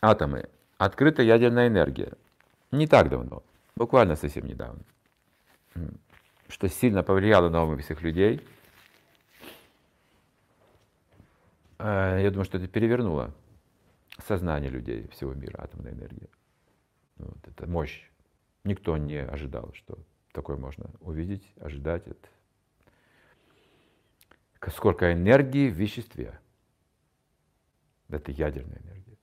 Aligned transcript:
атомы 0.00 0.48
открыта 0.76 1.22
ядерная 1.22 1.68
энергия. 1.68 2.12
Не 2.70 2.86
так 2.86 3.08
давно, 3.08 3.42
буквально 3.76 4.16
совсем 4.16 4.46
недавно. 4.46 4.82
Что 6.48 6.68
сильно 6.68 7.02
повлияло 7.02 7.48
на 7.48 7.64
умы 7.64 7.78
всех 7.78 8.02
людей. 8.02 8.46
Э, 11.78 12.20
я 12.22 12.30
думаю, 12.30 12.44
что 12.44 12.58
это 12.58 12.68
перевернуло 12.68 13.34
сознание 14.26 14.70
людей 14.70 15.08
всего 15.08 15.34
мира, 15.34 15.62
атомная 15.62 15.92
энергия. 15.92 16.28
Вот, 17.16 17.38
это 17.46 17.66
мощь. 17.66 18.08
Никто 18.64 18.96
не 18.96 19.18
ожидал, 19.18 19.72
что 19.74 19.98
такое 20.32 20.56
можно 20.56 20.90
увидеть, 21.00 21.52
ожидать. 21.60 22.04
Это 22.06 22.28
сколько 24.70 25.12
энергии 25.12 25.70
в 25.70 25.74
веществе. 25.74 26.40
Это 28.08 28.32
ядерная 28.32 28.78
энергия. 28.78 29.17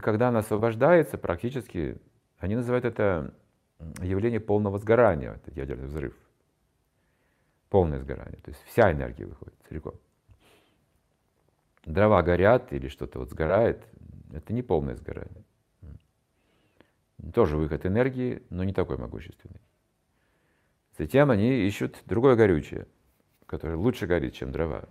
И 0.00 0.02
когда 0.02 0.28
она 0.28 0.38
освобождается, 0.38 1.18
практически, 1.18 1.98
они 2.38 2.56
называют 2.56 2.86
это 2.86 3.34
явление 4.00 4.40
полного 4.40 4.78
сгорания, 4.78 5.34
это 5.34 5.50
ядерный 5.54 5.88
взрыв. 5.88 6.14
Полное 7.68 7.98
сгорание. 7.98 8.40
То 8.42 8.48
есть 8.50 8.62
вся 8.64 8.90
энергия 8.90 9.26
выходит 9.26 9.54
целиком. 9.68 9.92
Дрова 11.84 12.22
горят 12.22 12.72
или 12.72 12.88
что-то 12.88 13.18
вот 13.18 13.28
сгорает, 13.28 13.86
это 14.32 14.54
не 14.54 14.62
полное 14.62 14.96
сгорание. 14.96 15.44
Тоже 17.34 17.58
выход 17.58 17.84
энергии, 17.84 18.42
но 18.48 18.64
не 18.64 18.72
такой 18.72 18.96
могущественный. 18.96 19.60
Затем 20.96 21.30
они 21.30 21.66
ищут 21.66 22.02
другое 22.06 22.36
горючее– 22.36 22.86
который 23.50 23.74
лучше 23.74 24.06
горит, 24.06 24.34
чем 24.34 24.52
дрова. 24.52 24.84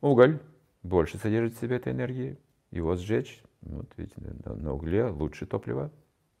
Уголь 0.00 0.40
больше 0.82 1.18
содержит 1.18 1.54
в 1.54 1.60
себе 1.60 1.76
этой 1.76 1.92
энергии. 1.92 2.38
Его 2.72 2.96
сжечь, 2.96 3.42
вот 3.60 3.86
видите, 3.96 4.16
на, 4.44 4.72
угле 4.72 5.04
лучше 5.04 5.46
топливо. 5.46 5.92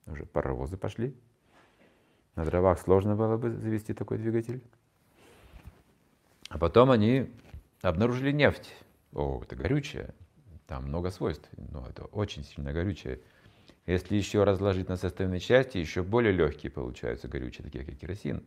Уже 0.06 0.24
паровозы 0.24 0.76
пошли. 0.76 1.14
На 2.34 2.44
дровах 2.44 2.80
сложно 2.80 3.14
было 3.14 3.36
бы 3.36 3.50
завести 3.50 3.92
такой 3.92 4.18
двигатель. 4.18 4.62
А 6.48 6.58
потом 6.58 6.90
они 6.90 7.30
обнаружили 7.82 8.32
нефть. 8.32 8.74
О, 9.12 9.40
это 9.42 9.54
горючее. 9.54 10.14
Там 10.66 10.86
много 10.86 11.10
свойств, 11.10 11.48
но 11.56 11.86
это 11.86 12.06
очень 12.06 12.44
сильно 12.44 12.72
горючее. 12.72 13.20
Если 13.84 14.16
еще 14.16 14.42
разложить 14.44 14.88
на 14.88 14.96
составные 14.96 15.40
части, 15.40 15.76
еще 15.76 16.02
более 16.02 16.32
легкие 16.32 16.72
получаются 16.72 17.28
горючие, 17.28 17.64
такие 17.64 17.84
как 17.84 17.96
керосин. 17.96 18.42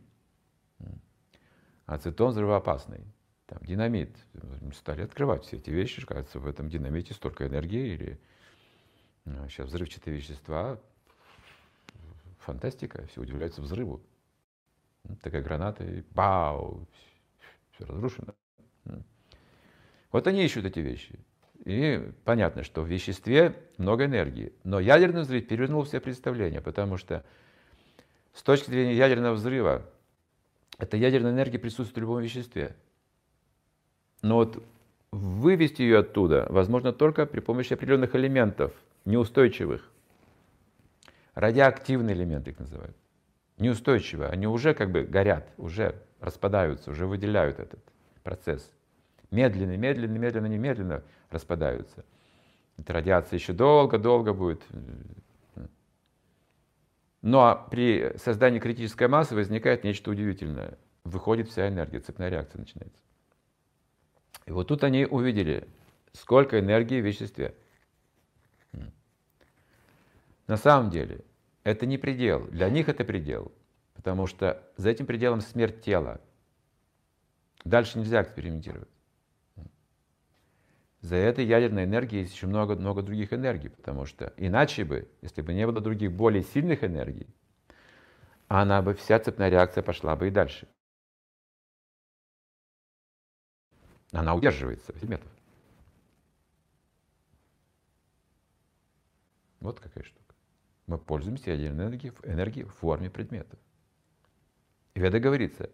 Ацетон 1.86 2.30
взрывоопасный. 2.30 3.04
Там 3.46 3.58
динамит. 3.62 4.16
Стали 4.74 5.02
открывать 5.02 5.44
все 5.44 5.56
эти 5.56 5.70
вещи. 5.70 6.04
Кажется, 6.04 6.38
в 6.38 6.46
этом 6.46 6.68
динамите 6.68 7.14
столько 7.14 7.46
энергии. 7.46 7.94
Или 7.94 8.20
сейчас 9.24 9.58
ну, 9.58 9.64
взрывчатые 9.66 10.16
вещества. 10.16 10.80
Фантастика. 12.40 13.06
Все 13.06 13.20
удивляются 13.20 13.62
взрыву. 13.62 14.02
Такая 15.22 15.42
граната 15.42 15.84
и 15.84 16.02
бау! 16.10 16.88
Все 17.72 17.84
разрушено. 17.86 18.34
Вот 20.10 20.26
они 20.26 20.44
ищут 20.44 20.64
эти 20.64 20.80
вещи. 20.80 21.18
И 21.64 22.12
понятно, 22.24 22.62
что 22.62 22.82
в 22.82 22.86
веществе 22.86 23.54
много 23.76 24.06
энергии. 24.06 24.52
Но 24.64 24.80
ядерный 24.80 25.22
взрыв 25.22 25.46
перевернул 25.46 25.82
все 25.82 26.00
представления, 26.00 26.60
потому 26.60 26.96
что 26.96 27.24
с 28.32 28.42
точки 28.42 28.70
зрения 28.70 28.94
ядерного 28.94 29.34
взрыва 29.34 29.84
эта 30.78 30.96
ядерная 30.96 31.32
энергия 31.32 31.58
присутствует 31.58 31.96
в 31.96 32.00
любом 32.00 32.22
веществе. 32.22 32.76
Но 34.26 34.36
вот 34.36 34.62
вывести 35.12 35.82
ее 35.82 35.98
оттуда 35.98 36.46
возможно 36.50 36.92
только 36.92 37.26
при 37.26 37.38
помощи 37.38 37.72
определенных 37.72 38.16
элементов, 38.16 38.72
неустойчивых. 39.04 39.88
Радиоактивные 41.34 42.16
элементы 42.16 42.50
их 42.50 42.58
называют. 42.58 42.96
Неустойчивые. 43.58 44.28
Они 44.28 44.48
уже 44.48 44.74
как 44.74 44.90
бы 44.90 45.04
горят, 45.04 45.48
уже 45.58 45.94
распадаются, 46.20 46.90
уже 46.90 47.06
выделяют 47.06 47.60
этот 47.60 47.80
процесс. 48.24 48.68
Медленно, 49.30 49.76
медленно, 49.76 50.18
медленно, 50.18 50.46
немедленно 50.46 51.02
распадаются. 51.30 52.04
Эта 52.78 52.94
радиация 52.94 53.36
еще 53.38 53.52
долго-долго 53.52 54.32
будет 54.32 54.62
но 57.22 57.30
ну, 57.30 57.38
а 57.40 57.54
при 57.56 58.12
создании 58.18 58.60
критической 58.60 59.08
массы 59.08 59.34
возникает 59.34 59.82
нечто 59.82 60.12
удивительное. 60.12 60.78
Выходит 61.02 61.48
вся 61.48 61.68
энергия, 61.68 61.98
цепная 61.98 62.28
реакция 62.28 62.60
начинается. 62.60 63.00
И 64.46 64.52
вот 64.52 64.68
тут 64.68 64.84
они 64.84 65.06
увидели, 65.06 65.68
сколько 66.12 66.58
энергии 66.58 67.00
в 67.00 67.04
веществе. 67.04 67.54
На 70.46 70.56
самом 70.56 70.90
деле, 70.90 71.24
это 71.64 71.84
не 71.86 71.98
предел. 71.98 72.46
Для 72.46 72.70
них 72.70 72.88
это 72.88 73.04
предел. 73.04 73.52
Потому 73.94 74.26
что 74.26 74.62
за 74.76 74.90
этим 74.90 75.06
пределом 75.06 75.40
смерть 75.40 75.82
тела. 75.82 76.20
Дальше 77.64 77.98
нельзя 77.98 78.22
экспериментировать. 78.22 78.88
За 81.00 81.16
этой 81.16 81.44
ядерной 81.44 81.84
энергией 81.84 82.22
есть 82.22 82.34
еще 82.34 82.46
много-много 82.46 83.02
других 83.02 83.32
энергий, 83.32 83.70
потому 83.70 84.06
что 84.06 84.32
иначе 84.36 84.84
бы, 84.84 85.08
если 85.22 85.42
бы 85.42 85.52
не 85.52 85.66
было 85.66 85.80
других 85.80 86.12
более 86.12 86.42
сильных 86.42 86.84
энергий, 86.84 87.26
она 88.48 88.82
бы, 88.82 88.94
вся 88.94 89.18
цепная 89.18 89.48
реакция 89.48 89.82
пошла 89.82 90.16
бы 90.16 90.28
и 90.28 90.30
дальше. 90.30 90.68
Она 94.12 94.34
удерживается 94.34 94.92
предметов. 94.92 95.30
Вот 99.60 99.80
какая 99.80 100.04
штука. 100.04 100.34
Мы 100.86 100.98
пользуемся 100.98 101.50
ядерной 101.50 101.86
энергией, 101.86 102.12
энергией 102.22 102.64
в 102.64 102.74
форме 102.74 103.10
предметов. 103.10 103.58
И 104.94 105.00
в 105.00 105.04
это 105.04 105.18
говорится, 105.18 105.70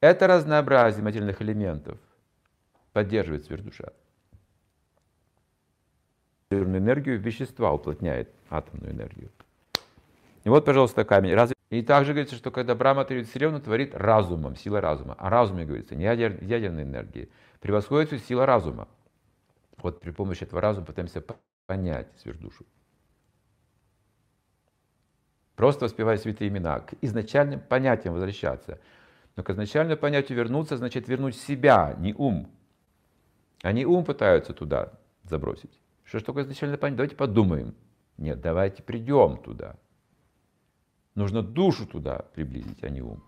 это 0.00 0.26
разнообразие 0.26 1.04
материальных 1.04 1.40
элементов 1.40 1.98
поддерживает 2.92 3.44
сверхдуша 3.44 3.92
энергию 6.52 7.20
вещества 7.20 7.72
уплотняет 7.72 8.28
атомную 8.48 8.92
энергию. 8.92 9.30
И 10.42 10.48
вот, 10.48 10.64
пожалуйста, 10.64 11.04
камень. 11.04 11.34
Разве... 11.34 11.54
И 11.70 11.82
также 11.82 12.12
говорится, 12.12 12.34
что 12.34 12.50
когда 12.50 12.74
Брахма 12.74 13.04
творит 13.04 13.28
Вселенную, 13.28 13.62
творит 13.62 13.94
разумом, 13.94 14.56
сила 14.56 14.80
разума. 14.80 15.14
О 15.14 15.30
разуме 15.30 15.64
говорится, 15.64 15.94
не 15.94 16.04
ядер... 16.04 16.42
ядерной 16.42 16.82
энергии. 16.82 17.30
Превосходит 17.60 18.08
всю 18.08 18.18
сила 18.18 18.44
разума. 18.44 18.88
Вот 19.76 20.00
при 20.00 20.10
помощи 20.10 20.42
этого 20.42 20.60
разума 20.60 20.86
пытаемся 20.86 21.24
понять 21.66 22.08
сверхдушу. 22.18 22.66
Просто 25.54 25.84
воспевая 25.84 26.16
святые 26.16 26.48
имена, 26.48 26.80
к 26.80 26.94
изначальным 27.02 27.60
понятиям 27.60 28.14
возвращаться. 28.14 28.80
Но 29.36 29.44
к 29.44 29.50
изначальному 29.50 29.96
понятию 29.96 30.38
вернуться, 30.38 30.76
значит 30.76 31.06
вернуть 31.06 31.36
себя, 31.36 31.94
не 31.98 32.14
ум. 32.14 32.50
Они 33.62 33.86
ум 33.86 34.04
пытаются 34.04 34.52
туда 34.54 34.92
забросить. 35.22 35.70
Что 36.02 36.18
ж 36.18 36.22
такое 36.24 36.42
изначально 36.42 36.78
понять? 36.78 36.96
Давайте 36.96 37.14
подумаем. 37.14 37.74
Нет, 38.16 38.40
давайте 38.40 38.82
придем 38.82 39.36
туда. 39.36 39.76
Нужно 41.14 41.42
душу 41.42 41.86
туда 41.86 42.18
приблизить, 42.34 42.84
а 42.84 42.88
не 42.88 43.02
ум. 43.02 43.22